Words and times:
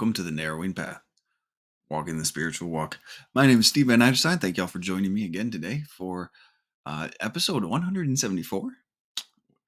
Welcome 0.00 0.14
to 0.14 0.22
the 0.22 0.30
Narrowing 0.30 0.72
Path, 0.72 1.02
walking 1.90 2.16
the 2.16 2.24
spiritual 2.24 2.70
walk. 2.70 2.98
My 3.34 3.46
name 3.46 3.60
is 3.60 3.66
Steve 3.66 3.88
Van 3.88 4.00
Einstein. 4.00 4.38
Thank 4.38 4.56
y'all 4.56 4.66
for 4.66 4.78
joining 4.78 5.12
me 5.12 5.26
again 5.26 5.50
today 5.50 5.82
for 5.90 6.30
uh, 6.86 7.08
episode 7.20 7.66
174. 7.66 8.70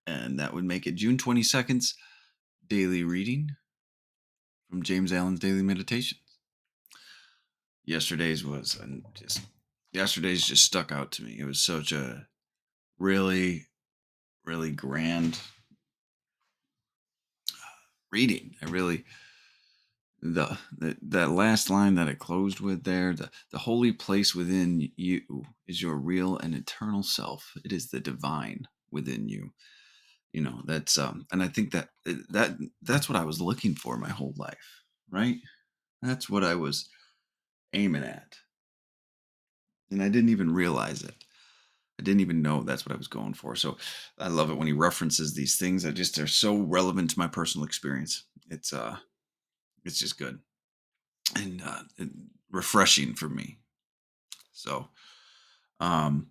And 0.06 0.38
that 0.38 0.54
would 0.54 0.64
make 0.64 0.86
it 0.86 0.94
June 0.94 1.18
22nd's 1.18 1.94
daily 2.66 3.04
reading 3.04 3.50
from 4.70 4.82
James 4.82 5.12
Allen's 5.12 5.38
Daily 5.38 5.60
Meditations. 5.60 6.22
Yesterday's 7.84 8.42
was 8.42 8.78
and 8.80 9.04
just 9.12 9.42
yesterday's 9.92 10.46
just 10.46 10.64
stuck 10.64 10.90
out 10.90 11.12
to 11.12 11.24
me. 11.24 11.36
It 11.38 11.44
was 11.44 11.60
such 11.60 11.92
a 11.92 12.26
really, 12.98 13.66
really 14.46 14.70
grand 14.70 15.38
reading. 18.10 18.54
I 18.62 18.70
really 18.70 19.04
the, 20.22 20.56
the 20.78 20.96
that 21.02 21.30
last 21.30 21.68
line 21.70 21.96
that 21.96 22.08
it 22.08 22.18
closed 22.20 22.60
with 22.60 22.84
there 22.84 23.12
the 23.14 23.30
the 23.50 23.58
holy 23.58 23.92
place 23.92 24.34
within 24.34 24.90
you 24.96 25.22
is 25.66 25.82
your 25.82 25.96
real 25.96 26.38
and 26.38 26.54
eternal 26.54 27.02
self. 27.02 27.52
It 27.64 27.72
is 27.72 27.90
the 27.90 28.00
divine 28.00 28.68
within 28.90 29.28
you. 29.28 29.52
You 30.32 30.42
know 30.42 30.62
that's 30.64 30.96
um 30.98 31.26
and 31.32 31.42
i 31.42 31.48
think 31.48 31.72
that 31.72 31.90
eh, 32.06 32.14
that 32.30 32.56
that's 32.82 33.08
what 33.08 33.18
i 33.18 33.24
was 33.24 33.40
looking 33.40 33.74
for 33.74 33.98
my 33.98 34.08
whole 34.08 34.34
life 34.36 34.82
right? 35.10 35.36
That's 36.02 36.30
what 36.30 36.44
i 36.44 36.54
was 36.54 36.88
aiming 37.74 38.04
at. 38.04 38.36
And 39.90 40.02
i 40.02 40.08
didn't 40.08 40.30
even 40.30 40.52
realize 40.52 41.02
it. 41.02 41.14
I 42.00 42.02
didn't 42.02 42.20
even 42.22 42.42
know 42.42 42.62
that's 42.62 42.86
what 42.86 42.94
i 42.94 42.98
was 42.98 43.08
going 43.08 43.34
for. 43.34 43.56
So 43.56 43.76
i 44.18 44.28
love 44.28 44.50
it 44.50 44.56
when 44.56 44.66
he 44.66 44.72
references 44.72 45.34
these 45.34 45.56
things 45.56 45.82
that 45.82 45.92
just 45.94 46.18
are 46.18 46.26
so 46.26 46.56
relevant 46.56 47.10
to 47.10 47.18
my 47.18 47.26
personal 47.28 47.66
experience. 47.66 48.24
It's 48.50 48.72
uh 48.72 48.96
it's 49.84 49.98
just 49.98 50.18
good 50.18 50.38
and, 51.36 51.62
uh, 51.64 51.82
and 51.98 52.28
refreshing 52.50 53.14
for 53.14 53.28
me. 53.28 53.58
So, 54.52 54.88
um, 55.80 56.28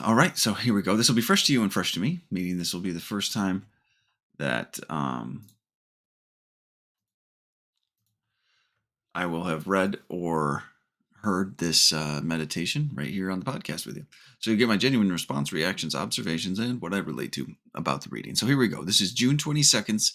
all 0.00 0.14
right, 0.14 0.36
so 0.38 0.54
here 0.54 0.74
we 0.74 0.82
go. 0.82 0.96
This 0.96 1.08
will 1.08 1.16
be 1.16 1.22
fresh 1.22 1.44
to 1.46 1.52
you 1.52 1.62
and 1.62 1.72
fresh 1.72 1.92
to 1.94 2.00
me, 2.00 2.20
meaning 2.30 2.58
this 2.58 2.72
will 2.72 2.80
be 2.80 2.92
the 2.92 3.00
first 3.00 3.32
time 3.32 3.66
that 4.38 4.78
um, 4.88 5.46
I 9.14 9.26
will 9.26 9.44
have 9.44 9.66
read 9.66 9.98
or 10.08 10.64
heard 11.22 11.58
this 11.58 11.92
uh, 11.92 12.20
meditation 12.22 12.90
right 12.94 13.08
here 13.08 13.30
on 13.30 13.40
the 13.40 13.44
podcast 13.44 13.86
with 13.86 13.96
you. 13.96 14.06
So 14.40 14.50
you 14.50 14.56
get 14.56 14.68
my 14.68 14.76
genuine 14.76 15.12
response, 15.12 15.52
reactions, 15.52 15.94
observations, 15.94 16.58
and 16.58 16.80
what 16.80 16.94
I 16.94 16.98
relate 16.98 17.32
to 17.32 17.46
about 17.74 18.02
the 18.02 18.08
reading. 18.10 18.34
So 18.34 18.46
here 18.46 18.56
we 18.56 18.68
go. 18.68 18.82
This 18.82 19.00
is 19.00 19.12
June 19.12 19.36
22nd's 19.36 20.12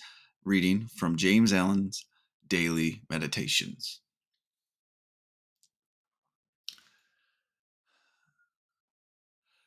reading 0.48 0.90
from 0.96 1.18
James 1.18 1.52
Allen's 1.52 2.06
Daily 2.48 3.02
Meditations. 3.10 4.00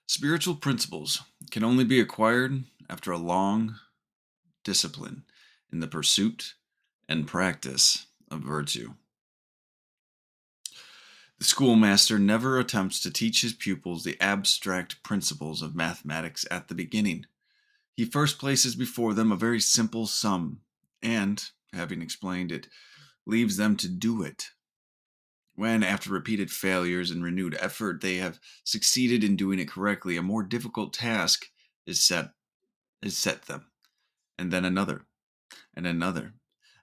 Spiritual 0.07 0.55
principles 0.55 1.21
can 1.51 1.63
only 1.63 1.85
be 1.85 2.01
acquired 2.01 2.65
after 2.89 3.13
a 3.13 3.19
long 3.19 3.75
discipline 4.65 5.25
in 5.71 5.81
the 5.81 5.87
pursuit 5.87 6.55
and 7.07 7.27
practice 7.27 8.07
of 8.31 8.41
virtue. 8.41 8.95
The 11.39 11.45
schoolmaster 11.45 12.19
never 12.19 12.59
attempts 12.59 13.01
to 13.01 13.11
teach 13.11 13.43
his 13.43 13.53
pupils 13.53 14.03
the 14.03 14.19
abstract 14.19 15.03
principles 15.03 15.61
of 15.61 15.77
mathematics 15.77 16.47
at 16.51 16.69
the 16.69 16.75
beginning. 16.75 17.27
He 17.99 18.07
first 18.07 18.39
places 18.39 18.75
before 18.75 19.13
them 19.13 19.31
a 19.31 19.37
very 19.37 19.61
simple 19.61 20.07
sum 20.07 20.61
and, 21.03 21.43
having 21.73 22.03
explained 22.03 22.53
it, 22.53 22.69
leaves 23.27 23.57
them 23.57 23.77
to 23.77 23.89
do 23.89 24.23
it. 24.23 24.51
When, 25.55 25.83
after 25.83 26.11
repeated 26.11 26.51
failures 26.51 27.11
and 27.11 27.23
renewed 27.23 27.57
effort, 27.61 28.01
they 28.01 28.17
have 28.17 28.41
succeeded 28.65 29.23
in 29.23 29.37
doing 29.37 29.59
it 29.59 29.69
correctly, 29.69 30.17
a 30.17 30.23
more 30.23 30.43
difficult 30.43 30.93
task 30.93 31.47
is 31.87 32.03
set 32.05 32.31
is 33.03 33.17
set 33.17 33.43
them, 33.43 33.71
and 34.39 34.53
then 34.53 34.65
another, 34.65 35.07
and 35.75 35.87
another, 35.87 36.35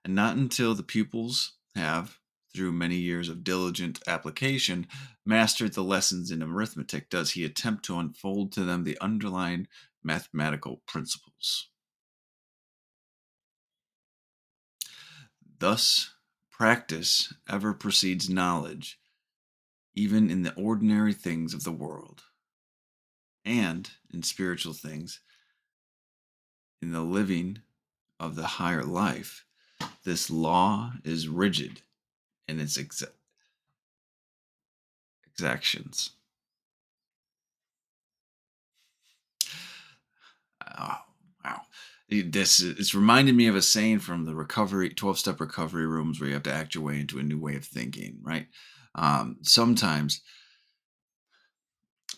and 0.04 0.16
not 0.16 0.36
until 0.36 0.74
the 0.74 0.84
pupils 0.84 1.58
have, 1.76 2.18
through 2.56 2.72
many 2.72 2.96
years 2.96 3.30
of 3.30 3.44
diligent 3.44 4.00
application, 4.08 4.88
mastered 5.26 5.74
the 5.74 5.84
lessons 5.84 6.32
in 6.32 6.42
arithmetic 6.42 7.10
does 7.10 7.32
he 7.32 7.44
attempt 7.44 7.86
to 7.86 8.00
unfold 8.00 8.52
to 8.52 8.64
them 8.64 8.84
the 8.84 9.00
underlying 9.00 9.68
mathematical 10.04 10.82
principles. 10.88 11.70
Thus, 15.60 16.12
practice 16.52 17.34
ever 17.50 17.74
precedes 17.74 18.30
knowledge, 18.30 19.00
even 19.96 20.30
in 20.30 20.44
the 20.44 20.54
ordinary 20.54 21.14
things 21.14 21.54
of 21.54 21.64
the 21.64 21.72
world, 21.72 22.24
and 23.44 23.90
in 24.14 24.22
spiritual 24.22 24.74
things, 24.74 25.20
in 26.82 26.92
the 26.92 27.02
living 27.02 27.60
of 28.20 28.36
the 28.36 28.46
higher 28.46 28.84
life. 28.84 29.46
This 30.04 30.30
law 30.30 30.94
is 31.04 31.28
rigid 31.28 31.82
in 32.48 32.60
its 32.60 32.78
exa- 32.78 33.12
exactions. 35.26 36.12
Oh, 40.80 41.07
this 42.10 42.62
it's 42.62 42.96
reminded 42.96 43.36
me 43.36 43.48
of 43.48 43.56
a 43.56 43.62
saying 43.62 44.00
from 44.00 44.26
the 44.26 44.36
recovery 44.36 44.90
12 44.90 45.20
step 45.20 45.40
recovery 45.40 45.86
rooms 45.86 46.20
where 46.20 46.28
you 46.28 46.34
have 46.34 46.44
to 46.44 46.54
act 46.54 46.74
your 46.74 46.84
way 46.84 47.00
into 47.00 47.20
a 47.20 47.24
new 47.24 47.40
way 47.40 47.56
of 47.56 47.66
thinking 47.66 48.18
right? 48.22 48.48
Um, 48.96 49.38
sometimes 49.42 50.22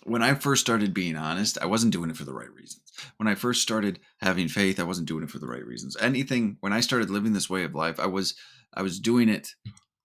when 0.04 0.22
i 0.22 0.34
first 0.34 0.62
started 0.62 0.94
being 0.94 1.18
honest 1.18 1.58
i 1.62 1.66
wasn't 1.66 1.92
doing 1.92 2.10
it 2.10 2.18
for 2.18 2.26
the 2.26 2.34
right 2.34 2.52
reasons. 2.54 2.84
When 3.18 3.28
i 3.28 3.36
first 3.36 3.62
started 3.62 4.00
having 4.22 4.48
faith 4.48 4.80
i 4.80 4.84
wasn't 4.84 5.08
doing 5.08 5.24
it 5.24 5.32
for 5.32 5.40
the 5.40 5.48
right 5.48 5.66
reasons. 5.66 5.98
Anything 6.00 6.58
when 6.60 6.74
i 6.74 6.80
started 6.80 7.10
living 7.10 7.34
this 7.34 7.50
way 7.50 7.64
of 7.64 7.76
life 7.76 8.00
i 8.00 8.06
was 8.06 8.36
i 8.74 8.82
was 8.82 9.00
doing 9.00 9.28
it 9.28 9.56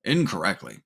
incorrectly 0.03 0.79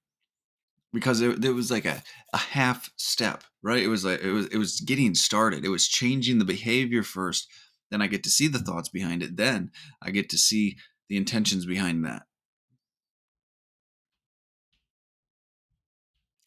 because 0.92 1.20
it, 1.20 1.44
it 1.44 1.52
was 1.52 1.70
like 1.70 1.84
a, 1.84 2.02
a 2.32 2.38
half 2.38 2.90
step 2.96 3.44
right? 3.62 3.82
It 3.82 3.88
was 3.88 4.04
like 4.04 4.20
it 4.22 4.30
was 4.30 4.46
it 4.46 4.58
was 4.58 4.80
getting 4.80 5.14
started. 5.14 5.64
It 5.64 5.70
was 5.70 5.88
changing 5.88 6.38
the 6.38 6.44
behavior 6.44 7.02
first 7.02 7.48
then 7.90 8.02
I 8.02 8.06
get 8.06 8.22
to 8.24 8.30
see 8.30 8.48
the 8.48 8.58
thoughts 8.58 8.88
behind 8.88 9.22
it. 9.22 9.36
Then 9.36 9.70
I 10.02 10.10
get 10.10 10.28
to 10.30 10.38
see 10.38 10.76
the 11.08 11.16
intentions 11.16 11.66
behind 11.66 12.04
that. 12.04 12.22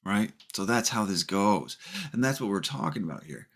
Right? 0.03 0.31
So 0.53 0.66
that's 0.66 0.90
how 0.90 1.06
this 1.06 1.24
goes. 1.24 1.78
And 2.12 2.24
that's 2.24 2.41
what 2.41 2.50
we're 2.50 2.62
talking 2.62 3.03
about 3.03 3.24
here. 3.24 3.47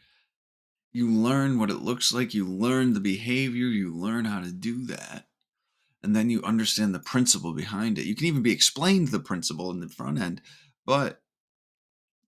You 0.91 1.11
learn 1.11 1.59
what 1.59 1.69
it 1.69 1.81
looks 1.81 2.13
like, 2.13 2.33
you 2.33 2.45
learn 2.45 2.93
the 2.93 2.99
behavior, 2.99 3.65
you 3.65 3.93
learn 3.93 4.25
how 4.25 4.41
to 4.41 4.51
do 4.51 4.85
that. 4.85 5.27
And 6.01 6.15
then 6.15 6.29
you 6.29 6.41
understand 6.43 6.93
the 6.93 6.99
principle 6.99 7.53
behind 7.53 7.97
it. 7.97 8.05
You 8.05 8.15
can 8.15 8.27
even 8.27 8.43
be 8.43 8.53
explained 8.53 9.09
the 9.09 9.19
principle 9.19 9.71
in 9.71 9.79
the 9.79 9.89
front 9.89 10.19
end, 10.19 10.41
but 10.85 11.21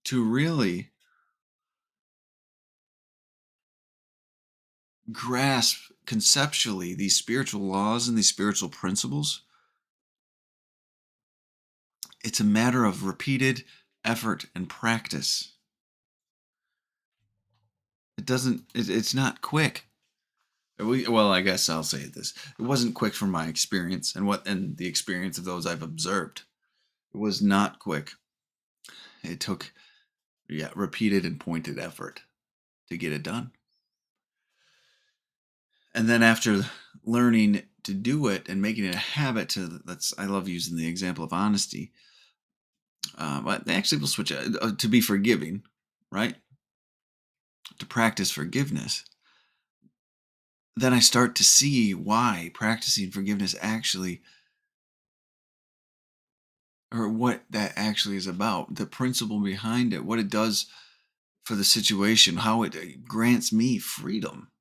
to 0.06 0.24
really 0.24 0.92
grasp 5.12 5.92
conceptually 6.06 6.94
these 6.94 7.16
spiritual 7.16 7.62
laws 7.62 8.08
and 8.08 8.18
these 8.18 8.30
spiritual 8.30 8.70
principles, 8.70 9.42
it's 12.24 12.40
a 12.40 12.46
matter 12.46 12.86
of 12.86 13.04
repeated 13.04 13.64
effort 14.04 14.46
and 14.56 14.70
practice. 14.70 15.54
It 18.18 18.26
doesn't, 18.26 18.64
it, 18.74 18.90
it's 18.90 19.14
not 19.14 19.42
quick. 19.42 19.86
well, 20.80 21.32
I 21.32 21.42
guess 21.42 21.70
I'll 21.70 21.84
say 21.84 22.06
this. 22.06 22.34
It 22.58 22.64
wasn't 22.64 22.96
quick 22.96 23.14
from 23.14 23.32
my 23.32 23.48
experience 23.48 24.16
and 24.16 24.26
what 24.26 24.48
and 24.48 24.78
the 24.78 24.88
experience 24.88 25.38
of 25.38 25.46
those 25.46 25.66
I've 25.66 25.84
observed. 25.84 26.44
It 27.14 27.18
was 27.18 27.42
not 27.42 27.80
quick. 27.80 28.12
It 29.24 29.40
took 29.40 29.72
yeah, 30.50 30.70
repeated 30.76 31.26
and 31.26 31.40
pointed 31.40 31.78
effort 31.78 32.22
to 32.90 32.98
get 32.98 33.12
it 33.12 33.24
done 33.24 33.52
and 35.98 36.08
then 36.08 36.24
after 36.24 36.62
learning 37.04 37.64
to 37.84 37.94
do 37.94 38.28
it 38.28 38.48
and 38.48 38.62
making 38.62 38.86
it 38.86 38.96
a 38.96 39.00
habit 39.00 39.50
to 39.50 39.82
that's 39.86 40.14
i 40.18 40.26
love 40.26 40.48
using 40.48 40.78
the 40.78 40.88
example 40.88 41.24
of 41.24 41.34
honesty 41.34 41.92
uh, 43.18 43.42
but 43.42 43.70
actually 43.70 43.98
we'll 43.98 44.08
switch 44.08 44.32
uh, 44.32 44.72
to 44.78 44.88
be 44.88 45.02
forgiving 45.02 45.64
right? 46.12 46.36
To 47.80 47.86
practice 47.86 48.32
forgiveness. 48.32 49.04
Then 50.76 50.94
i 50.94 51.00
start 51.00 51.36
to 51.36 51.44
see 51.44 51.94
why 51.94 52.52
practicing 52.54 53.10
forgiveness 53.10 53.56
actually 53.62 54.22
or 56.94 57.10
what 57.10 57.42
that 57.50 57.74
actually 57.76 58.16
is 58.16 58.28
about 58.28 58.76
the 58.76 58.86
principle 58.86 59.40
behind 59.40 59.92
it 59.92 60.06
what 60.06 60.20
it 60.20 60.30
does 60.30 60.68
for 61.46 61.56
the 61.56 61.64
situation 61.64 62.38
how 62.38 62.62
it 62.62 62.76
uh, 62.76 62.80
grants 63.08 63.52
me 63.52 63.80
freedom 63.80 64.52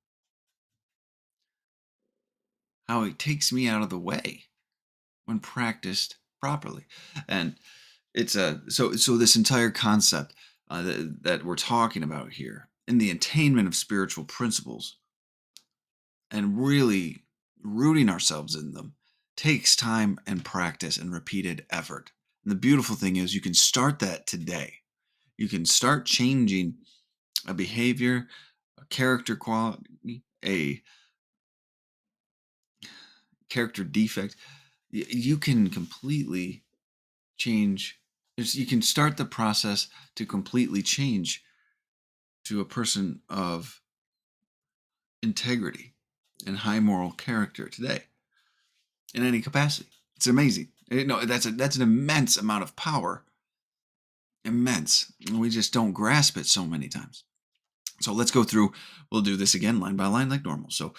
how 2.89 3.03
it 3.03 3.19
takes 3.19 3.53
me 3.53 3.69
out 3.69 3.83
of 3.83 3.91
the 3.91 3.99
way. 3.99 4.45
when 5.27 5.41
practiced 5.41 6.17
properly. 6.41 6.85
And 7.29 7.57
it's 8.15 8.37
a 8.37 8.63
so 8.69 8.93
so 8.93 9.17
this 9.17 9.37
entire 9.37 9.71
concept 9.71 10.35
uh, 10.71 10.83
that, 10.83 11.23
that 11.23 11.45
we're 11.45 11.57
talking 11.57 12.03
about 12.03 12.33
here 12.33 12.69
in 12.89 12.99
the 12.99 13.11
attainment 13.11 13.69
of 13.69 13.75
spiritual 13.75 14.25
principles 14.25 14.97
and 16.31 16.59
really 16.59 17.25
rooting 17.63 18.09
ourselves 18.09 18.55
in 18.55 18.73
them 18.73 18.95
takes 19.37 19.77
time 19.77 20.19
and 20.27 20.45
practice 20.45 20.97
and 20.97 21.13
repeated 21.13 21.67
effort. 21.71 22.13
And 22.45 22.53
the 22.53 22.57
beautiful 22.57 22.97
thing 22.97 23.17
is 23.17 23.35
you 23.35 23.41
can 23.41 23.55
start 23.55 23.99
that 23.99 24.27
today. 24.27 24.75
You 25.37 25.49
can 25.49 25.67
start 25.67 26.07
changing 26.07 26.77
a 27.47 27.53
behavior, 27.53 28.29
a 28.81 28.85
character 28.87 29.37
quality, 29.37 30.23
a 30.45 30.83
character 33.49 33.85
defect. 33.85 34.37
You 34.91 35.37
can 35.39 35.69
completely 35.71 36.65
change 37.37 38.01
you 38.37 38.67
can 38.67 38.83
start 38.83 39.17
the 39.17 39.25
process 39.25 39.89
to 40.15 40.27
completely 40.27 40.83
change 40.83 41.43
to 42.45 42.61
a 42.61 42.65
person 42.65 43.21
of 43.29 43.81
integrity 45.23 45.95
and 46.47 46.59
high 46.59 46.81
moral 46.81 47.13
character 47.13 47.69
today 47.69 48.05
in 49.15 49.27
any 49.27 49.41
capacity. 49.41 49.89
It's 50.17 50.27
amazing. 50.27 50.69
Eh, 50.91 50.97
you 50.97 51.07
know, 51.07 51.25
that's 51.25 51.47
a 51.47 51.51
that's 51.51 51.77
an 51.77 51.83
immense 51.83 52.37
amount 52.37 52.63
of 52.63 52.77
power. 52.77 53.25
Immense. 54.45 55.13
We 55.33 55.51
just 55.51 55.73
don't 55.73 55.93
grasp 55.93 56.37
it 56.37 56.47
so 56.47 56.65
many 56.67 56.89
times. 56.89 57.25
So 58.01 58.13
let's 58.13 58.31
go 58.31 58.45
through. 58.45 58.73
We'll 59.11 59.23
do 59.23 59.37
this 59.37 59.55
again 59.55 59.81
line 59.81 59.97
by 59.97 60.07
line 60.07 60.29
like 60.29 60.45
normal. 60.45 60.71
So 60.71 60.95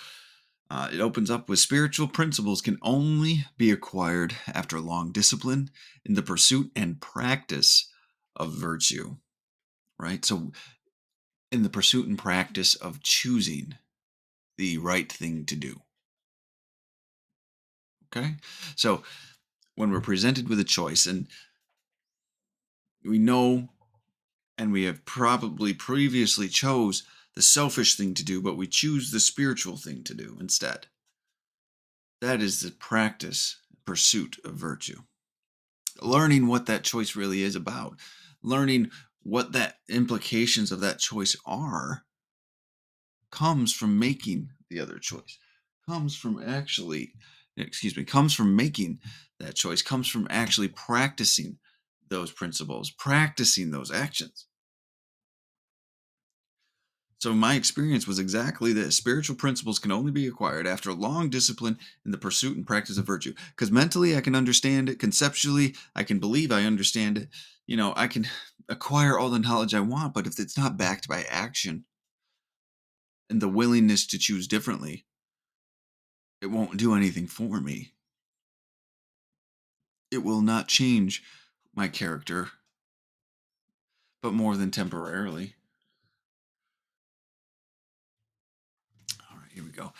uh, 0.69 0.89
it 0.91 0.99
opens 0.99 1.31
up 1.31 1.47
with 1.47 1.59
spiritual 1.59 2.07
principles 2.07 2.61
can 2.61 2.77
only 2.81 3.45
be 3.57 3.71
acquired 3.71 4.35
after 4.47 4.79
long 4.79 5.11
discipline 5.11 5.69
in 6.05 6.15
the 6.15 6.21
pursuit 6.21 6.71
and 6.75 6.99
practice 6.99 7.89
of 8.35 8.53
virtue. 8.53 9.15
Right? 9.97 10.23
So, 10.25 10.51
in 11.51 11.63
the 11.63 11.69
pursuit 11.69 12.07
and 12.07 12.17
practice 12.17 12.75
of 12.75 13.01
choosing 13.01 13.75
the 14.57 14.77
right 14.77 15.11
thing 15.11 15.45
to 15.45 15.55
do. 15.55 15.81
Okay? 18.07 18.35
So, 18.75 19.03
when 19.75 19.91
we're 19.91 20.01
presented 20.01 20.49
with 20.49 20.59
a 20.59 20.65
choice 20.65 21.05
and 21.05 21.27
we 23.05 23.19
know 23.19 23.69
and 24.57 24.71
we 24.71 24.83
have 24.83 25.05
probably 25.05 25.73
previously 25.73 26.47
chose 26.47 27.03
the 27.37 27.43
selfish 27.43 27.93
thing 27.93 28.15
to 28.15 28.25
do, 28.25 28.41
but 28.41 28.57
we 28.57 28.65
choose 28.65 29.11
the 29.11 29.19
spiritual 29.19 29.77
thing 29.77 30.03
to 30.03 30.15
do 30.15 30.35
instead. 30.39 30.87
That 32.19 32.41
is 32.41 32.61
the 32.61 32.71
practice, 32.71 33.61
pursuit 33.85 34.39
of 34.43 34.55
virtue. 34.55 35.01
Learning 36.01 36.47
what 36.47 36.65
that 36.65 36.83
choice 36.83 37.15
really 37.15 37.43
is 37.43 37.55
about, 37.55 37.99
learning 38.41 38.89
what 39.21 39.51
that 39.51 39.75
implications 39.87 40.71
of 40.71 40.79
that 40.79 40.97
choice 40.97 41.35
are, 41.45 42.05
comes 43.31 43.71
from 43.71 43.99
making 43.99 44.49
the 44.71 44.79
other 44.79 44.97
choice, 44.97 45.37
comes 45.87 46.15
from 46.15 46.41
actually, 46.43 47.13
excuse 47.55 47.95
me, 47.95 48.03
comes 48.03 48.33
from 48.33 48.55
making 48.55 48.97
that 49.39 49.53
choice, 49.53 49.83
comes 49.83 50.07
from 50.07 50.25
actually 50.31 50.69
practicing 50.69 51.59
those 52.09 52.31
principles, 52.31 52.89
practicing 52.89 53.69
those 53.69 53.91
actions. 53.91 54.46
So 57.19 57.33
my 57.33 57.55
experience 57.55 58.05
was 58.05 58.19
exactly 58.19 58.73
that 58.73 58.91
Spiritual 58.91 59.35
principles 59.35 59.79
can 59.79 59.91
only 59.91 60.11
be 60.11 60.27
acquired 60.27 60.67
after 60.67 60.93
long 60.93 61.29
discipline 61.29 61.79
in 62.05 62.11
the 62.11 62.17
pursuit 62.17 62.55
and 62.55 62.67
practice 62.67 62.97
of 62.97 63.07
virtue. 63.07 63.33
Because 63.49 63.71
mentally 63.71 64.15
I 64.15 64.21
can 64.21 64.35
understand 64.35 64.87
it, 64.87 64.99
conceptually 64.99 65.75
I 65.95 66.03
can 66.03 66.19
believe 66.19 66.51
I 66.51 66.63
understand 66.63 67.17
it. 67.17 67.29
You 67.65 67.75
know, 67.75 67.93
I 67.95 68.07
can 68.07 68.27
acquire 68.69 69.17
all 69.17 69.29
the 69.29 69.39
knowledge 69.39 69.73
I 69.73 69.79
want, 69.79 70.13
but 70.13 70.27
if 70.27 70.39
it's 70.39 70.57
not 70.57 70.77
backed 70.77 71.07
by 71.07 71.23
action 71.23 71.85
and 73.29 73.41
the 73.41 73.47
willingness 73.47 74.05
to 74.07 74.19
choose 74.19 74.47
differently, 74.47 75.05
it 76.41 76.47
won't 76.47 76.77
do 76.77 76.93
anything 76.93 77.25
for 77.25 77.59
me. 77.59 77.93
It 80.11 80.19
will 80.19 80.41
not 80.41 80.67
change 80.67 81.23
my 81.75 81.87
character, 81.87 82.49
but 84.21 84.33
more 84.33 84.55
than 84.55 84.71
temporarily. 84.71 85.56
Here 89.57 89.65
we 89.65 89.71
go. 89.71 89.92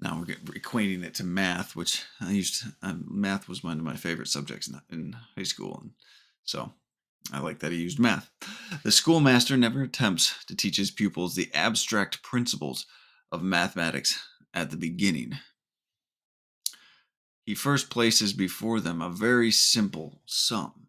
Now 0.00 0.18
we're 0.18 0.34
equating 0.34 1.02
it 1.02 1.14
to 1.14 1.24
math, 1.24 1.74
which 1.74 2.04
I 2.20 2.32
used. 2.32 2.62
Um, 2.82 3.06
math 3.10 3.48
was 3.48 3.64
one 3.64 3.78
of 3.78 3.84
my 3.84 3.96
favorite 3.96 4.28
subjects 4.28 4.68
in, 4.68 4.78
in 4.90 5.16
high 5.34 5.44
school, 5.44 5.78
and 5.80 5.92
so 6.44 6.72
I 7.32 7.40
like 7.40 7.60
that 7.60 7.72
he 7.72 7.78
used 7.78 7.98
math. 7.98 8.30
The 8.84 8.92
schoolmaster 8.92 9.56
never 9.56 9.82
attempts 9.82 10.44
to 10.44 10.54
teach 10.54 10.76
his 10.76 10.90
pupils 10.90 11.34
the 11.34 11.50
abstract 11.54 12.22
principles 12.22 12.84
of 13.32 13.42
mathematics 13.42 14.22
at 14.52 14.70
the 14.70 14.76
beginning. 14.76 15.32
He 17.44 17.54
first 17.54 17.88
places 17.88 18.34
before 18.34 18.80
them 18.80 19.00
a 19.00 19.08
very 19.08 19.50
simple 19.50 20.20
sum, 20.26 20.88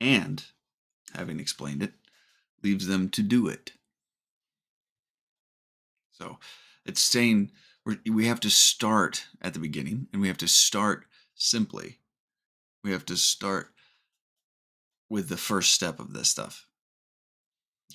and, 0.00 0.44
having 1.14 1.40
explained 1.40 1.82
it, 1.82 1.94
leaves 2.62 2.86
them 2.86 3.08
to 3.10 3.22
do 3.22 3.48
it. 3.48 3.72
So 6.12 6.38
it's 6.84 7.00
saying 7.00 7.50
we 8.06 8.26
have 8.26 8.40
to 8.40 8.50
start 8.50 9.26
at 9.40 9.54
the 9.54 9.60
beginning 9.60 10.08
and 10.12 10.22
we 10.22 10.28
have 10.28 10.38
to 10.38 10.48
start 10.48 11.04
simply. 11.34 11.98
We 12.84 12.92
have 12.92 13.06
to 13.06 13.16
start 13.16 13.68
with 15.08 15.28
the 15.28 15.36
first 15.36 15.72
step 15.72 15.98
of 16.00 16.12
this 16.12 16.28
stuff. 16.28 16.66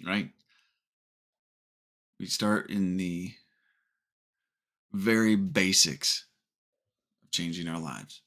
Right? 0.05 0.29
We 2.19 2.25
start 2.27 2.69
in 2.69 2.97
the 2.97 3.31
very 4.93 5.35
basics 5.35 6.25
of 7.23 7.31
changing 7.31 7.67
our 7.67 7.79
lives. 7.79 8.21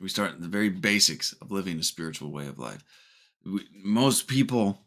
We 0.00 0.08
start 0.08 0.34
in 0.34 0.42
the 0.42 0.48
very 0.48 0.70
basics 0.70 1.32
of 1.40 1.52
living 1.52 1.78
a 1.78 1.84
spiritual 1.84 2.30
way 2.30 2.46
of 2.46 2.58
life. 2.58 2.82
We, 3.44 3.66
most 3.72 4.26
people 4.26 4.80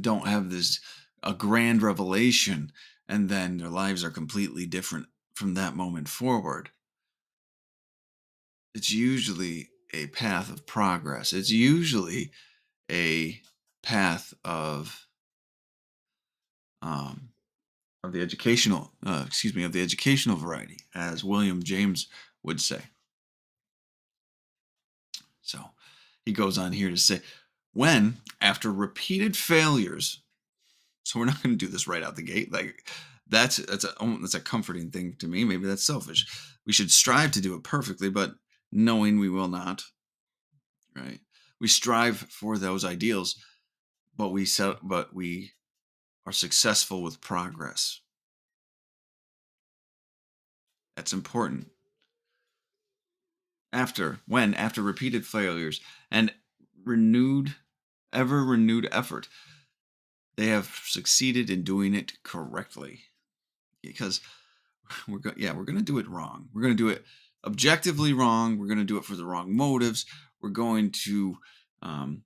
don't 0.00 0.28
have 0.28 0.50
this 0.50 0.80
a 1.22 1.32
grand 1.32 1.82
revelation 1.82 2.70
and 3.08 3.28
then 3.28 3.58
their 3.58 3.68
lives 3.68 4.04
are 4.04 4.10
completely 4.10 4.66
different 4.66 5.06
from 5.34 5.54
that 5.54 5.76
moment 5.76 6.08
forward. 6.08 6.70
It's 8.74 8.92
usually 8.92 9.70
a 9.92 10.08
path 10.08 10.50
of 10.50 10.66
progress. 10.66 11.32
It's 11.32 11.50
usually 11.50 12.32
a 12.90 13.40
path 13.82 14.34
of 14.44 15.06
um, 16.82 17.30
of 18.02 18.12
the 18.12 18.20
educational, 18.20 18.92
uh, 19.06 19.24
excuse 19.26 19.54
me, 19.54 19.64
of 19.64 19.72
the 19.72 19.82
educational 19.82 20.36
variety, 20.36 20.78
as 20.94 21.24
William 21.24 21.62
James 21.62 22.08
would 22.42 22.60
say. 22.60 22.80
So 25.40 25.58
he 26.24 26.32
goes 26.32 26.58
on 26.58 26.72
here 26.72 26.90
to 26.90 26.96
say, 26.96 27.20
when, 27.72 28.18
after 28.40 28.70
repeated 28.70 29.36
failures 29.36 30.20
so 31.04 31.18
we're 31.18 31.26
not 31.26 31.42
going 31.42 31.56
to 31.56 31.64
do 31.64 31.70
this 31.70 31.86
right 31.86 32.02
out 32.02 32.16
the 32.16 32.22
gate. 32.22 32.52
Like 32.52 32.88
that's 33.28 33.56
that's 33.56 33.84
a 33.84 33.94
oh, 34.00 34.18
that's 34.20 34.34
a 34.34 34.40
comforting 34.40 34.90
thing 34.90 35.14
to 35.20 35.28
me. 35.28 35.44
Maybe 35.44 35.66
that's 35.66 35.86
selfish. 35.86 36.26
We 36.66 36.72
should 36.72 36.90
strive 36.90 37.30
to 37.32 37.40
do 37.40 37.54
it 37.54 37.62
perfectly, 37.62 38.10
but 38.10 38.34
knowing 38.72 39.18
we 39.18 39.28
will 39.28 39.48
not. 39.48 39.82
Right? 40.96 41.20
We 41.60 41.68
strive 41.68 42.18
for 42.18 42.58
those 42.58 42.84
ideals, 42.84 43.36
but 44.16 44.30
we 44.30 44.44
set, 44.44 44.76
but 44.82 45.14
we 45.14 45.52
are 46.26 46.32
successful 46.32 47.02
with 47.02 47.20
progress. 47.20 48.00
That's 50.96 51.12
important. 51.12 51.68
After, 53.72 54.20
when, 54.26 54.54
after 54.54 54.82
repeated 54.82 55.26
failures 55.26 55.80
and 56.10 56.32
renewed, 56.84 57.56
ever 58.12 58.44
renewed 58.44 58.88
effort, 58.92 59.28
they 60.36 60.46
have 60.48 60.80
succeeded 60.84 61.50
in 61.50 61.62
doing 61.62 61.94
it 61.94 62.12
correctly. 62.22 63.02
Because 63.82 64.20
we're 65.08 65.18
going 65.18 65.36
yeah 65.38 65.52
we're 65.52 65.64
going 65.64 65.78
to 65.78 65.84
do 65.84 65.98
it 65.98 66.08
wrong. 66.08 66.48
We're 66.52 66.62
going 66.62 66.76
to 66.76 66.82
do 66.82 66.88
it 66.88 67.04
objectively 67.46 68.12
wrong. 68.12 68.58
We're 68.58 68.66
going 68.66 68.78
to 68.78 68.84
do 68.84 68.96
it 68.96 69.04
for 69.04 69.16
the 69.16 69.26
wrong 69.26 69.54
motives. 69.54 70.06
We're 70.40 70.50
going 70.50 70.90
to 71.04 71.36
um, 71.82 72.22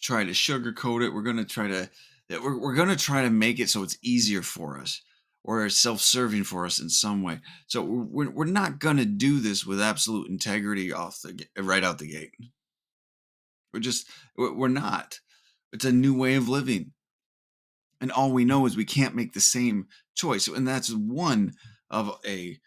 try 0.00 0.24
to 0.24 0.32
sugarcoat 0.32 1.04
it. 1.04 1.12
We're 1.12 1.22
going 1.22 1.36
to 1.36 1.44
try 1.44 1.68
to 1.68 1.90
we're, 2.30 2.58
we're 2.58 2.74
going 2.74 2.88
to 2.88 2.96
try 2.96 3.22
to 3.22 3.30
make 3.30 3.60
it 3.60 3.68
so 3.68 3.82
it's 3.82 3.98
easier 4.02 4.42
for 4.42 4.78
us 4.78 5.02
or 5.44 5.68
self-serving 5.68 6.42
for 6.42 6.66
us 6.66 6.80
in 6.80 6.90
some 6.90 7.22
way. 7.22 7.38
So 7.68 7.80
we're, 7.82 8.30
we're 8.30 8.44
not 8.46 8.80
going 8.80 8.96
to 8.96 9.04
do 9.04 9.38
this 9.38 9.64
with 9.64 9.80
absolute 9.80 10.28
integrity 10.28 10.92
off 10.92 11.22
the 11.22 11.46
right 11.56 11.84
out 11.84 11.98
the 11.98 12.10
gate. 12.10 12.32
We're 13.72 13.80
just 13.80 14.08
we're 14.36 14.68
not. 14.68 15.20
It's 15.72 15.84
a 15.84 15.92
new 15.92 16.16
way 16.16 16.34
of 16.34 16.48
living 16.48 16.92
and 18.06 18.12
all 18.12 18.30
we 18.30 18.44
know 18.44 18.66
is 18.66 18.76
we 18.76 18.84
can't 18.84 19.16
make 19.16 19.32
the 19.32 19.40
same 19.40 19.88
choice 20.14 20.46
and 20.46 20.66
that's 20.66 20.94
one 20.94 21.52
of 21.90 22.20
a 22.24 22.60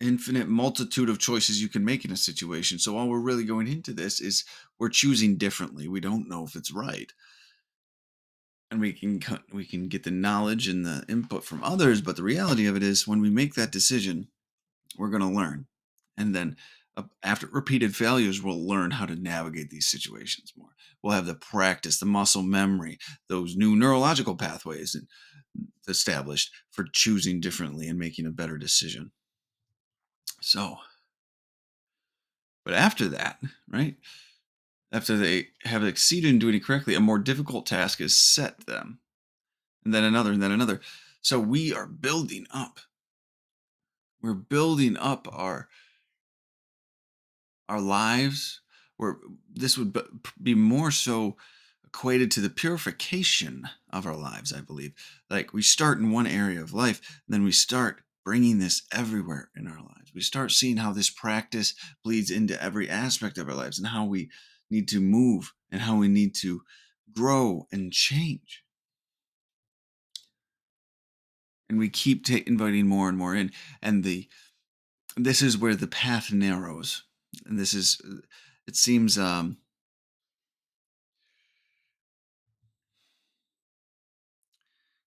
infinite 0.00 0.48
multitude 0.48 1.10
of 1.10 1.18
choices 1.18 1.60
you 1.60 1.68
can 1.68 1.84
make 1.84 2.04
in 2.04 2.10
a 2.10 2.16
situation. 2.16 2.78
So 2.78 2.96
all 2.96 3.08
we're 3.08 3.18
really 3.18 3.44
going 3.44 3.66
into 3.66 3.92
this 3.92 4.18
is 4.18 4.44
we're 4.78 4.88
choosing 4.88 5.36
differently. 5.36 5.88
We 5.88 6.00
don't 6.00 6.28
know 6.28 6.44
if 6.44 6.54
it's 6.54 6.72
right. 6.72 7.12
And 8.70 8.80
we 8.80 8.94
can 8.94 9.20
we 9.52 9.66
can 9.66 9.88
get 9.88 10.04
the 10.04 10.10
knowledge 10.10 10.68
and 10.68 10.86
the 10.86 11.04
input 11.06 11.44
from 11.44 11.62
others, 11.62 12.00
but 12.00 12.16
the 12.16 12.22
reality 12.22 12.66
of 12.66 12.76
it 12.76 12.82
is 12.82 13.06
when 13.06 13.20
we 13.20 13.30
make 13.30 13.54
that 13.54 13.72
decision, 13.72 14.28
we're 14.96 15.10
going 15.10 15.22
to 15.22 15.28
learn. 15.28 15.66
And 16.16 16.34
then 16.34 16.56
after 17.22 17.46
repeated 17.48 17.94
failures, 17.94 18.42
we'll 18.42 18.66
learn 18.66 18.90
how 18.90 19.06
to 19.06 19.16
navigate 19.16 19.70
these 19.70 19.88
situations 19.88 20.52
more. 20.56 20.70
We'll 21.02 21.14
have 21.14 21.26
the 21.26 21.34
practice, 21.34 21.98
the 21.98 22.06
muscle 22.06 22.42
memory, 22.42 22.98
those 23.28 23.56
new 23.56 23.76
neurological 23.76 24.36
pathways 24.36 24.96
mm, 24.96 25.66
established 25.88 26.50
for 26.70 26.84
choosing 26.92 27.40
differently 27.40 27.88
and 27.88 27.98
making 27.98 28.26
a 28.26 28.30
better 28.30 28.58
decision. 28.58 29.12
So, 30.40 30.78
but 32.64 32.74
after 32.74 33.08
that, 33.08 33.38
right? 33.68 33.96
After 34.90 35.16
they 35.16 35.48
have 35.64 35.82
succeeded 35.82 36.30
in 36.30 36.38
doing 36.38 36.54
it 36.54 36.64
correctly, 36.64 36.94
a 36.94 37.00
more 37.00 37.18
difficult 37.18 37.66
task 37.66 38.00
is 38.00 38.16
set 38.16 38.66
them, 38.66 39.00
and 39.84 39.92
then 39.92 40.04
another, 40.04 40.32
and 40.32 40.42
then 40.42 40.52
another. 40.52 40.80
So 41.20 41.38
we 41.38 41.74
are 41.74 41.86
building 41.86 42.46
up. 42.52 42.80
We're 44.22 44.34
building 44.34 44.96
up 44.96 45.28
our 45.30 45.68
our 47.68 47.80
lives. 47.80 48.60
Where 48.96 49.18
this 49.54 49.78
would 49.78 49.96
be 50.42 50.54
more 50.54 50.90
so 50.90 51.36
equated 51.84 52.30
to 52.32 52.40
the 52.40 52.50
purification 52.50 53.68
of 53.90 54.06
our 54.06 54.16
lives, 54.16 54.52
I 54.52 54.60
believe. 54.60 54.92
Like 55.30 55.52
we 55.52 55.62
start 55.62 55.98
in 55.98 56.10
one 56.10 56.26
area 56.26 56.60
of 56.60 56.74
life, 56.74 57.22
then 57.28 57.44
we 57.44 57.52
start 57.52 58.02
bringing 58.24 58.58
this 58.58 58.82
everywhere 58.92 59.50
in 59.56 59.66
our 59.66 59.80
lives. 59.80 60.12
We 60.14 60.20
start 60.20 60.52
seeing 60.52 60.76
how 60.76 60.92
this 60.92 61.08
practice 61.08 61.74
bleeds 62.04 62.30
into 62.30 62.62
every 62.62 62.90
aspect 62.90 63.38
of 63.38 63.48
our 63.48 63.54
lives 63.54 63.78
and 63.78 63.88
how 63.88 64.04
we 64.04 64.30
need 64.70 64.86
to 64.88 65.00
move 65.00 65.54
and 65.70 65.80
how 65.80 65.96
we 65.96 66.08
need 66.08 66.34
to 66.36 66.62
grow 67.12 67.66
and 67.72 67.92
change. 67.92 68.64
And 71.70 71.78
we 71.78 71.88
keep 71.88 72.24
t- 72.24 72.44
inviting 72.46 72.86
more 72.86 73.08
and 73.08 73.16
more 73.16 73.34
in. 73.34 73.50
And 73.80 74.04
the 74.04 74.28
this 75.16 75.42
is 75.42 75.58
where 75.58 75.74
the 75.74 75.86
path 75.86 76.32
narrows. 76.32 77.04
And 77.48 77.58
this 77.58 77.74
is, 77.74 78.00
it 78.66 78.76
seems, 78.76 79.18
um, 79.18 79.56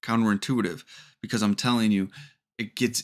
counterintuitive 0.01 0.83
because 1.21 1.41
I'm 1.41 1.55
telling 1.55 1.91
you, 1.91 2.10
it 2.57 2.75
gets 2.75 3.03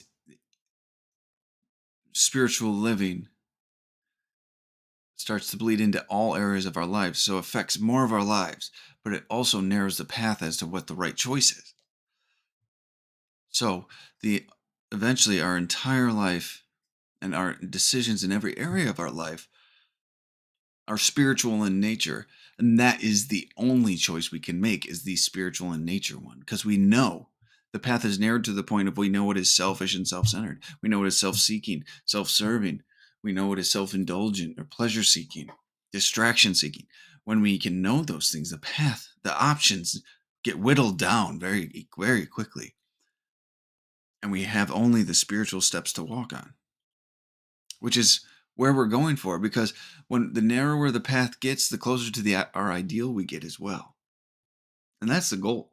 spiritual 2.14 2.74
living 2.74 3.28
starts 5.16 5.50
to 5.52 5.58
bleed 5.58 5.82
into 5.82 6.06
all 6.06 6.36
areas 6.36 6.66
of 6.66 6.78
our 6.78 6.86
lives. 6.86 7.20
So 7.20 7.38
affects 7.38 7.80
more 7.80 8.04
of 8.04 8.14
our 8.14 8.24
lives, 8.24 8.72
but 9.04 9.14
it 9.14 9.24
also 9.30 9.60
narrows 9.60 9.98
the 9.98 10.06
path 10.06 10.42
as 10.42 10.58
to 10.58 10.66
what 10.66 10.88
the 10.88 10.96
right 10.96 11.16
choice 11.16 11.52
is. 11.52 11.74
So 13.50 13.88
the 14.22 14.46
eventually 14.92 15.42
our 15.42 15.58
entire 15.58 16.12
life 16.12 16.64
and 17.22 17.36
our 17.36 17.56
decisions 17.56 18.24
in 18.24 18.32
every 18.32 18.58
area 18.58 18.90
of 18.90 19.00
our 19.00 19.12
life 19.12 19.48
are 20.88 20.98
spiritual 20.98 21.64
in 21.64 21.80
nature 21.80 22.28
and 22.60 22.80
that 22.80 23.04
is 23.04 23.28
the 23.28 23.50
only 23.58 23.96
choice 23.96 24.32
we 24.32 24.40
can 24.40 24.60
make 24.60 24.88
is 24.88 25.04
the 25.04 25.16
spiritual 25.16 25.74
in 25.74 25.86
nature 25.86 26.18
one 26.18 26.40
because 26.40 26.66
we 26.66 26.78
know 26.78 27.30
the 27.74 27.80
path 27.80 28.06
is 28.06 28.20
narrowed 28.20 28.44
to 28.46 28.54
the 28.54 28.64
point 28.64 28.88
of 28.88 28.98
we 28.98 29.10
know 29.10 29.26
what 29.26 29.38
is 29.38 29.54
selfish 29.54 29.96
and 29.96 30.08
self-centered. 30.08 30.64
We 30.82 30.90
know 30.90 31.00
what 31.00 31.08
is 31.08 31.20
self-seeking 31.20 31.84
self-serving. 32.06 32.82
We 33.24 33.34
know 33.34 33.48
what 33.48 33.60
is 33.60 33.70
self-indulgent 33.70 34.58
or 34.58 34.64
pleasure-seeking 34.64 35.50
distraction-seeking 35.92 36.88
when 37.24 37.42
we 37.42 37.60
can 37.60 37.82
know 37.82 38.02
those 38.02 38.30
things 38.30 38.50
the 38.52 38.58
path 38.58 39.10
the 39.24 39.38
options 39.38 40.02
get 40.44 40.60
whittled 40.60 40.98
down 40.98 41.40
very 41.40 41.88
very 41.98 42.26
quickly. 42.26 42.76
And 44.24 44.32
we 44.32 44.44
have 44.44 44.72
only 44.72 45.04
the 45.04 45.14
spiritual 45.14 45.62
steps 45.62 45.94
to 45.94 46.04
walk 46.04 46.34
on 46.34 46.54
which 47.80 47.98
is 47.98 48.22
where 48.56 48.74
we're 48.74 48.86
going 48.86 49.16
for 49.16 49.40
because 49.40 49.74
when 50.08 50.34
the 50.34 50.42
narrower 50.42 50.92
the 50.92 51.00
path 51.00 51.40
gets 51.40 51.70
the 51.70 51.78
closer 51.78 52.12
to 52.12 52.22
the 52.22 52.36
uh, 52.36 52.46
our 52.54 52.72
ideal 52.72 53.14
we 53.14 53.24
get 53.24 53.44
as 53.44 53.60
well. 53.60 53.96
And 55.00 55.10
that's 55.10 55.30
the 55.30 55.38
goal. 55.38 55.72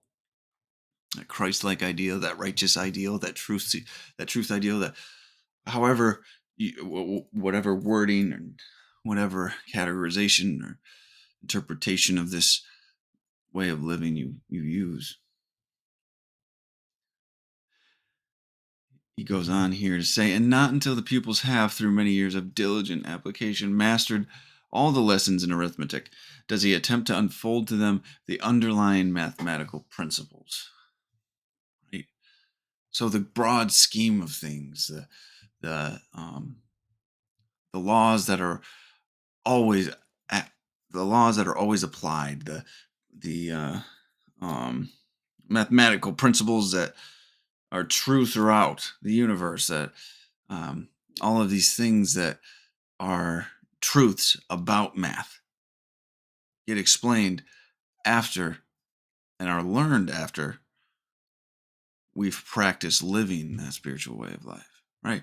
That 1.16 1.28
christ-like 1.28 1.82
ideal 1.82 2.20
that 2.20 2.38
righteous 2.38 2.76
ideal 2.76 3.18
that 3.20 3.37
truth 3.37 3.75
that 4.18 4.26
truth 4.28 4.50
ideal 4.50 4.80
that 4.80 4.94
however 5.66 6.23
you, 6.56 7.25
whatever 7.32 7.75
wording 7.75 8.32
and 8.32 8.58
whatever 9.02 9.54
categorization 9.73 10.62
or 10.62 10.78
interpretation 11.42 12.18
of 12.18 12.30
this 12.30 12.62
way 13.52 13.68
of 13.68 13.82
living 13.82 14.16
you 14.16 14.37
you 14.49 14.62
use 14.62 15.18
he 19.16 19.25
goes 19.25 19.49
on 19.49 19.73
here 19.73 19.97
to 19.97 20.04
say, 20.04 20.33
and 20.33 20.50
not 20.50 20.73
until 20.73 20.94
the 20.94 21.02
pupils 21.02 21.42
have, 21.42 21.73
through 21.73 21.92
many 21.92 22.11
years 22.11 22.35
of 22.35 22.54
diligent 22.54 23.06
application, 23.06 23.76
mastered 23.76 24.26
all 24.73 24.90
the 24.90 25.00
lessons 25.00 25.44
in 25.44 25.52
arithmetic, 25.52 26.11
does 26.49 26.62
he 26.62 26.75
attempt 26.75 27.06
to 27.06 27.16
unfold 27.16 27.68
to 27.68 27.76
them 27.76 28.02
the 28.26 28.40
underlying 28.40 29.12
mathematical 29.12 29.87
principles. 29.88 30.68
Right? 31.92 32.06
So 32.90 33.09
the 33.09 33.21
broad 33.21 33.71
scheme 33.71 34.21
of 34.21 34.33
things, 34.33 34.88
the 34.88 35.06
the 35.61 36.00
um, 36.12 36.56
the 37.73 37.78
laws 37.78 38.26
that 38.26 38.40
are 38.40 38.61
always 39.47 39.90
at, 40.28 40.50
the 40.90 41.04
laws 41.04 41.37
that 41.37 41.47
are 41.47 41.56
always 41.56 41.85
applied, 41.85 42.44
the 42.44 42.64
the 43.16 43.52
uh, 43.52 43.78
um, 44.42 44.90
mathematical 45.49 46.12
principles 46.12 46.73
that 46.73 46.94
are 47.75 47.85
true 47.85 48.25
throughout 48.25 48.93
the 49.02 49.12
universe 49.12 49.66
that 49.66 49.90
um, 50.49 50.88
all 51.21 51.43
of 51.43 51.50
these 51.50 51.75
things 51.75 52.14
that 52.14 52.38
are 53.00 53.49
truths 53.81 54.37
about 54.49 54.97
math 54.97 55.40
get 56.69 56.78
explained 56.78 57.43
after 58.07 58.59
and 59.40 59.49
are 59.49 59.62
learned 59.62 60.09
after 60.09 60.61
we've 62.14 62.45
practiced 62.47 63.02
living 63.02 63.57
that 63.57 63.73
spiritual 63.73 64.16
way 64.16 64.33
of 64.33 64.47
life 64.47 64.75
right? 65.02 65.23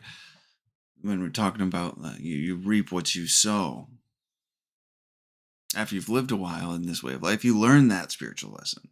When 1.02 1.22
we're 1.22 1.30
talking 1.30 1.64
about 1.64 1.98
uh, 2.04 2.14
you, 2.20 2.36
you 2.36 2.56
reap 2.56 2.92
what 2.92 3.16
you 3.16 3.28
sow. 3.28 3.88
After 5.76 5.96
you've 5.96 6.10
lived 6.10 6.32
a 6.32 6.36
while 6.36 6.74
in 6.74 6.86
this 6.86 7.02
way 7.02 7.14
of 7.14 7.24
life 7.24 7.46
you 7.46 7.58
learn 7.58 7.88
that 7.88 8.12
spiritual 8.12 8.52
lesson 8.52 8.90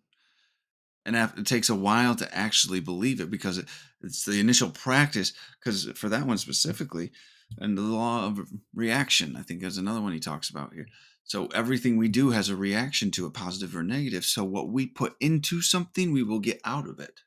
and 1.05 1.15
it 1.15 1.45
takes 1.45 1.69
a 1.69 1.75
while 1.75 2.15
to 2.15 2.35
actually 2.35 2.79
believe 2.79 3.19
it 3.19 3.31
because 3.31 3.63
it's 4.01 4.25
the 4.25 4.39
initial 4.39 4.69
practice 4.69 5.33
because 5.59 5.89
for 5.97 6.09
that 6.09 6.25
one 6.25 6.37
specifically 6.37 7.11
and 7.57 7.77
the 7.77 7.81
law 7.81 8.25
of 8.25 8.47
reaction 8.75 9.35
i 9.35 9.41
think 9.41 9.63
is 9.63 9.77
another 9.77 10.01
one 10.01 10.13
he 10.13 10.19
talks 10.19 10.49
about 10.49 10.73
here. 10.73 10.87
So 11.23 11.45
everything 11.47 11.97
we 11.97 12.07
do 12.07 12.31
has 12.31 12.49
a 12.49 12.55
reaction 12.55 13.11
to 13.11 13.27
a 13.27 13.31
positive 13.31 13.75
or 13.75 13.83
negative. 13.83 14.25
So 14.25 14.43
what 14.43 14.69
we 14.69 14.87
put 14.87 15.13
into 15.19 15.61
something 15.61 16.11
we 16.11 16.23
will 16.23 16.39
get 16.39 16.59
out 16.65 16.87
of 16.87 16.99
it. 16.99 17.19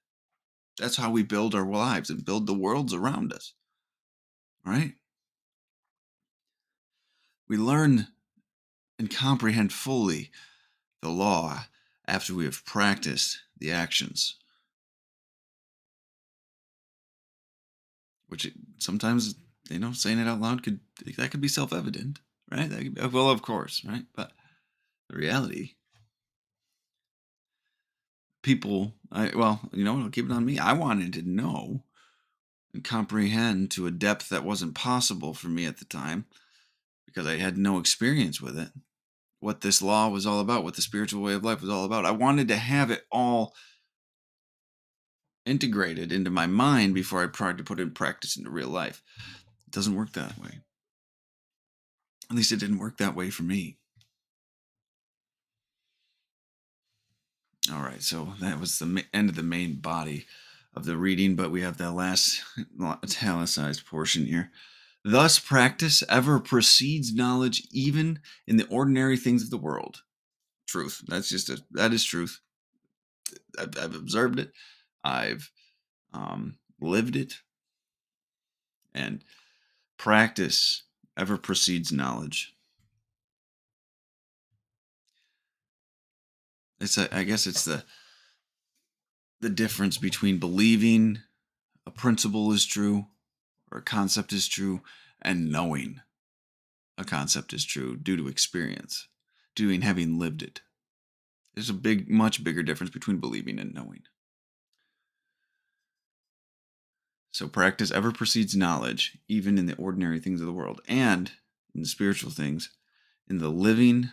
That's 0.76 0.96
how 0.96 1.12
we 1.12 1.22
build 1.22 1.54
our 1.54 1.70
lives 1.70 2.10
and 2.10 2.24
build 2.24 2.48
the 2.48 2.52
worlds 2.52 2.92
around 2.92 3.32
us 3.32 3.54
right? 4.64 4.92
We 7.48 7.56
learn 7.56 8.08
and 8.98 9.14
comprehend 9.14 9.72
fully 9.72 10.30
the 11.00 11.10
law 11.10 11.64
after 12.06 12.34
we 12.34 12.44
have 12.44 12.64
practiced 12.64 13.40
the 13.62 13.72
actions. 13.72 14.36
Which 18.28 18.50
sometimes, 18.78 19.34
you 19.70 19.78
know, 19.78 19.92
saying 19.92 20.18
it 20.18 20.26
out 20.26 20.40
loud 20.40 20.62
could 20.62 20.80
that 21.16 21.30
could 21.30 21.40
be 21.40 21.48
self-evident, 21.48 22.18
right? 22.50 22.68
Be, 22.68 22.90
well, 23.06 23.30
of 23.30 23.42
course, 23.42 23.84
right? 23.84 24.04
But 24.14 24.32
the 25.08 25.16
reality, 25.16 25.74
people, 28.42 28.94
I 29.10 29.30
well, 29.36 29.60
you 29.72 29.84
know, 29.84 30.00
I'll 30.00 30.10
keep 30.10 30.26
it 30.26 30.32
on 30.32 30.44
me. 30.44 30.58
I 30.58 30.72
wanted 30.72 31.12
to 31.14 31.22
know 31.22 31.84
and 32.74 32.82
comprehend 32.82 33.70
to 33.72 33.86
a 33.86 33.90
depth 33.90 34.30
that 34.30 34.44
wasn't 34.44 34.74
possible 34.74 35.34
for 35.34 35.48
me 35.48 35.66
at 35.66 35.78
the 35.78 35.84
time 35.84 36.24
because 37.06 37.26
I 37.26 37.36
had 37.36 37.58
no 37.58 37.78
experience 37.78 38.40
with 38.40 38.58
it 38.58 38.70
what 39.42 39.60
this 39.60 39.82
law 39.82 40.08
was 40.08 40.24
all 40.24 40.38
about, 40.38 40.62
what 40.62 40.76
the 40.76 40.82
spiritual 40.82 41.20
way 41.20 41.32
of 41.32 41.42
life 41.42 41.60
was 41.60 41.68
all 41.68 41.84
about. 41.84 42.06
I 42.06 42.12
wanted 42.12 42.46
to 42.46 42.56
have 42.56 42.92
it 42.92 43.04
all 43.10 43.54
integrated 45.44 46.12
into 46.12 46.30
my 46.30 46.46
mind 46.46 46.94
before 46.94 47.24
I 47.24 47.26
tried 47.26 47.58
to 47.58 47.64
put 47.64 47.80
it 47.80 47.82
in 47.82 47.90
practice 47.90 48.36
into 48.36 48.50
real 48.50 48.68
life. 48.68 49.02
It 49.66 49.72
doesn't 49.72 49.96
work 49.96 50.12
that 50.12 50.38
way. 50.38 50.60
At 52.30 52.36
least 52.36 52.52
it 52.52 52.60
didn't 52.60 52.78
work 52.78 52.98
that 52.98 53.16
way 53.16 53.30
for 53.30 53.42
me. 53.42 53.78
All 57.72 57.82
right, 57.82 58.02
so 58.02 58.34
that 58.40 58.60
was 58.60 58.78
the 58.78 59.04
end 59.12 59.28
of 59.28 59.34
the 59.34 59.42
main 59.42 59.80
body 59.80 60.26
of 60.72 60.84
the 60.84 60.96
reading, 60.96 61.34
but 61.34 61.50
we 61.50 61.62
have 61.62 61.78
that 61.78 61.92
last 61.92 62.44
italicized 63.02 63.86
portion 63.86 64.24
here. 64.24 64.52
Thus, 65.04 65.38
practice 65.38 66.04
ever 66.08 66.38
precedes 66.38 67.12
knowledge, 67.12 67.66
even 67.72 68.20
in 68.46 68.56
the 68.56 68.68
ordinary 68.68 69.16
things 69.16 69.42
of 69.42 69.50
the 69.50 69.58
world. 69.58 70.02
Truth. 70.68 71.02
That's 71.08 71.28
just 71.28 71.50
a 71.50 71.62
that 71.72 71.92
is 71.92 72.04
truth. 72.04 72.40
I've, 73.58 73.76
I've 73.80 73.94
observed 73.94 74.38
it. 74.38 74.52
I've 75.02 75.50
um, 76.12 76.58
lived 76.80 77.16
it, 77.16 77.34
and 78.94 79.24
practice 79.98 80.84
ever 81.16 81.36
precedes 81.36 81.90
knowledge. 81.90 82.54
It's 86.80 86.96
a, 86.96 87.14
I 87.14 87.24
guess 87.24 87.46
it's 87.46 87.64
the 87.64 87.84
the 89.40 89.50
difference 89.50 89.98
between 89.98 90.38
believing 90.38 91.18
a 91.86 91.90
principle 91.90 92.52
is 92.52 92.64
true 92.64 93.06
or 93.72 93.78
a 93.78 93.82
concept 93.82 94.32
is 94.32 94.46
true 94.46 94.82
and 95.20 95.50
knowing 95.50 96.00
a 96.98 97.04
concept 97.04 97.52
is 97.52 97.64
true 97.64 97.96
due 97.96 98.16
to 98.16 98.28
experience, 98.28 99.08
doing 99.54 99.80
having 99.80 100.18
lived 100.18 100.42
it. 100.42 100.60
There's 101.54 101.70
a 101.70 101.74
big, 101.74 102.08
much 102.10 102.44
bigger 102.44 102.62
difference 102.62 102.92
between 102.92 103.18
believing 103.18 103.58
and 103.58 103.74
knowing. 103.74 104.02
So 107.30 107.48
practice 107.48 107.90
ever 107.90 108.12
precedes 108.12 108.54
knowledge, 108.54 109.18
even 109.26 109.56
in 109.56 109.66
the 109.66 109.76
ordinary 109.76 110.20
things 110.20 110.40
of 110.40 110.46
the 110.46 110.52
world 110.52 110.82
and 110.86 111.32
in 111.74 111.80
the 111.80 111.88
spiritual 111.88 112.30
things. 112.30 112.70
In 113.28 113.38
the 113.38 113.48
living 113.48 114.10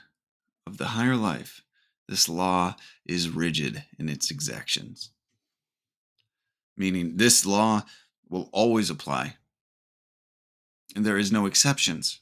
of 0.65 0.77
the 0.77 0.87
higher 0.87 1.17
life, 1.17 1.61
this 2.07 2.29
law 2.29 2.75
is 3.05 3.29
rigid 3.29 3.83
in 3.97 4.07
its 4.07 4.31
exactions. 4.31 5.09
Meaning, 6.77 7.17
this 7.17 7.45
law 7.45 7.83
will 8.29 8.49
always 8.53 8.89
apply, 8.89 9.35
and 10.99 11.05
there 11.05 11.17
is 11.17 11.31
no 11.31 11.45
exceptions. 11.45 12.19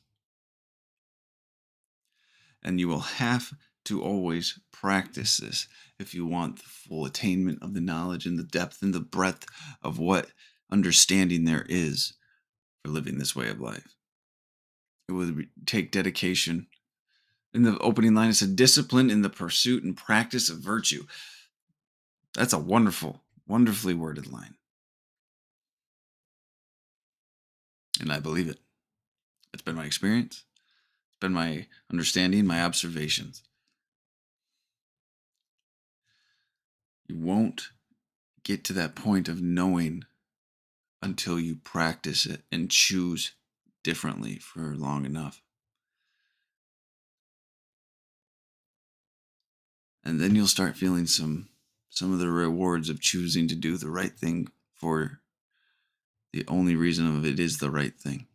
And 2.61 2.79
you 2.79 2.87
will 2.87 2.99
have 2.99 3.51
to 3.85 4.03
always 4.03 4.59
practice 4.71 5.37
this 5.37 5.67
if 5.97 6.13
you 6.13 6.27
want 6.27 6.57
the 6.57 6.69
full 6.69 7.03
attainment 7.03 7.63
of 7.63 7.73
the 7.73 7.81
knowledge 7.81 8.27
and 8.27 8.37
the 8.37 8.43
depth 8.43 8.83
and 8.83 8.93
the 8.93 8.99
breadth 8.99 9.47
of 9.81 9.97
what 9.97 10.27
understanding 10.71 11.45
there 11.45 11.65
is 11.67 12.13
for 12.85 12.91
living 12.91 13.17
this 13.17 13.35
way 13.35 13.49
of 13.49 13.59
life. 13.59 13.95
It 15.09 15.13
would 15.13 15.47
take 15.65 15.91
dedication. 15.91 16.67
In 17.55 17.63
the 17.63 17.79
opening 17.79 18.13
line, 18.13 18.29
it 18.29 18.35
said, 18.35 18.55
discipline 18.55 19.09
in 19.09 19.23
the 19.23 19.29
pursuit 19.31 19.83
and 19.83 19.97
practice 19.97 20.51
of 20.51 20.59
virtue. 20.59 21.07
That's 22.35 22.53
a 22.53 22.59
wonderful, 22.59 23.23
wonderfully 23.47 23.95
worded 23.95 24.31
line. 24.31 24.53
And 27.99 28.11
I 28.11 28.19
believe 28.19 28.47
it. 28.49 28.59
It's 29.53 29.63
been 29.63 29.75
my 29.75 29.85
experience, 29.85 30.43
it's 31.09 31.19
been 31.19 31.33
my 31.33 31.67
understanding, 31.91 32.45
my 32.45 32.61
observations. 32.61 33.43
You 37.07 37.17
won't 37.17 37.69
get 38.43 38.63
to 38.65 38.73
that 38.73 38.95
point 38.95 39.29
of 39.29 39.41
knowing 39.41 40.03
until 41.01 41.39
you 41.39 41.55
practice 41.55 42.25
it 42.25 42.41
and 42.51 42.69
choose 42.69 43.33
differently 43.83 44.37
for 44.37 44.75
long 44.75 45.05
enough. 45.05 45.41
And 50.03 50.19
then 50.19 50.35
you'll 50.35 50.47
start 50.47 50.77
feeling 50.77 51.07
some 51.07 51.49
some 51.89 52.13
of 52.13 52.19
the 52.19 52.29
rewards 52.29 52.89
of 52.89 53.01
choosing 53.01 53.47
to 53.47 53.55
do 53.55 53.75
the 53.75 53.89
right 53.89 54.17
thing 54.17 54.47
for 54.73 55.19
the 56.31 56.45
only 56.47 56.75
reason 56.75 57.07
of 57.07 57.25
it 57.25 57.39
is 57.39 57.57
the 57.57 57.71
right 57.71 57.97
thing. 57.97 58.27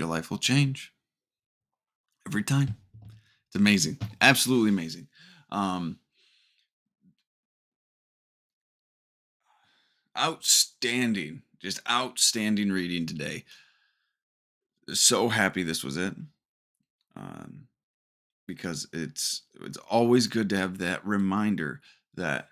Your 0.00 0.08
life 0.08 0.30
will 0.30 0.38
change 0.38 0.92
every 2.26 2.42
time. 2.42 2.76
It's 3.46 3.56
amazing. 3.56 3.98
Absolutely 4.20 4.70
amazing. 4.70 5.08
Um, 5.50 5.98
outstanding, 10.18 11.42
just 11.60 11.80
outstanding 11.88 12.70
reading 12.70 13.04
today. 13.04 13.44
So 14.92 15.28
happy 15.28 15.62
this 15.62 15.84
was 15.84 15.96
it. 15.96 16.14
Um, 17.14 17.66
because 18.46 18.88
it's 18.92 19.42
it's 19.60 19.78
always 19.90 20.26
good 20.26 20.48
to 20.50 20.56
have 20.56 20.78
that 20.78 21.06
reminder 21.06 21.80
that 22.14 22.48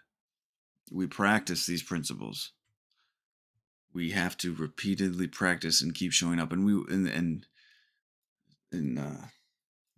we 0.92 1.06
practice 1.06 1.64
these 1.64 1.82
principles. 1.82 2.52
We 3.98 4.10
have 4.12 4.36
to 4.38 4.54
repeatedly 4.54 5.26
practice 5.26 5.82
and 5.82 5.92
keep 5.92 6.12
showing 6.12 6.38
up. 6.38 6.52
And 6.52 6.64
we 6.64 6.72
and 6.94 7.08
and 7.08 7.46
in 8.70 8.96
uh, 8.96 9.26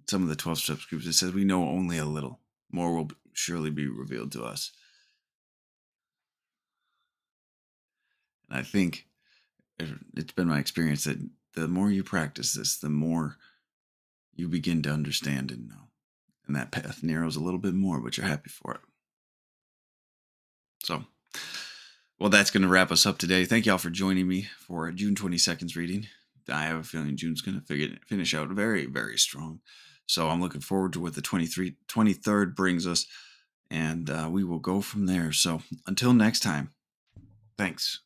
some 0.09 0.23
of 0.23 0.31
the 0.31 0.37
twelve 0.37 0.59
steps 0.59 0.87
groups, 0.87 1.05
it 1.05 1.13
says 1.13 1.35
we 1.35 1.45
know 1.45 1.69
only 1.69 1.99
a 1.99 2.07
little. 2.07 2.41
More 2.73 2.97
will 2.97 3.11
surely 3.35 3.69
be 3.69 3.87
revealed 3.87 4.33
to 4.33 4.43
us. 4.43 4.73
And 8.49 8.59
I 8.59 8.63
think 8.63 9.07
it's 10.17 10.33
been 10.33 10.49
my 10.49 10.59
experience 10.59 11.05
that 11.05 11.19
the 11.55 11.69
more 11.69 11.91
you 11.91 12.03
practice 12.03 12.55
this, 12.55 12.79
the 12.79 12.89
more 12.89 13.37
you 14.35 14.49
begin 14.49 14.81
to 14.83 14.91
understand 14.91 15.51
and 15.51 15.69
know. 15.69 15.89
And 16.47 16.57
that 16.57 16.73
path 16.73 17.03
narrows 17.03 17.37
a 17.37 17.43
little 17.43 17.61
bit 17.61 17.75
more, 17.75 18.01
but 18.01 18.17
you're 18.17 18.27
happy 18.27 18.49
for 18.49 18.73
it. 18.73 18.81
So, 20.85 21.05
well, 22.21 22.29
that's 22.29 22.51
going 22.51 22.63
to 22.63 22.69
wrap 22.69 22.93
us 22.93 23.07
up 23.07 23.17
today. 23.17 23.47
Thank 23.47 23.65
y'all 23.65 23.79
for 23.79 23.89
joining 23.89 24.29
me 24.29 24.47
for 24.59 24.93
June 24.93 25.15
22nd's 25.15 25.75
reading. 25.75 26.07
I 26.53 26.65
have 26.65 26.79
a 26.79 26.83
feeling 26.83 27.17
June's 27.17 27.41
going 27.41 27.61
to 27.61 27.97
finish 28.07 28.35
out 28.35 28.51
very, 28.51 28.85
very 28.85 29.17
strong. 29.17 29.61
So 30.07 30.29
I'm 30.29 30.41
looking 30.41 30.61
forward 30.61 30.93
to 30.93 31.01
what 31.01 31.15
the 31.15 31.23
23, 31.23 31.77
23rd 31.89 32.55
brings 32.55 32.87
us, 32.87 33.07
and 33.71 34.11
uh, 34.11 34.29
we 34.31 34.45
will 34.45 34.59
go 34.59 34.83
from 34.83 35.07
there. 35.07 35.33
So 35.33 35.63
until 35.87 36.13
next 36.13 36.41
time, 36.41 36.73
thanks. 37.57 38.01